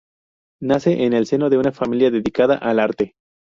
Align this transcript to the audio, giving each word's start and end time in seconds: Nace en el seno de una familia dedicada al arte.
Nace 0.63 1.03
en 1.03 1.13
el 1.13 1.27
seno 1.27 1.51
de 1.51 1.59
una 1.59 1.71
familia 1.71 2.09
dedicada 2.09 2.55
al 2.55 2.79
arte. 2.79 3.13